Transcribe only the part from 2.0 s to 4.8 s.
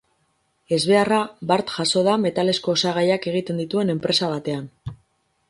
da metalezko osagaiak egiten dituen enpresa batean.